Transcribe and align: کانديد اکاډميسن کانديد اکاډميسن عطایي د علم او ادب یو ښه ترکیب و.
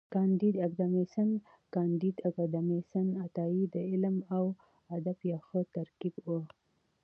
کانديد 0.13 0.55
اکاډميسن 0.67 1.29
کانديد 1.75 2.15
اکاډميسن 2.29 3.05
عطایي 3.25 3.63
د 3.73 3.75
علم 3.89 4.15
او 4.35 4.43
ادب 4.95 5.17
یو 5.31 5.39
ښه 5.47 5.59
ترکیب 5.75 6.15
و. 6.25 6.29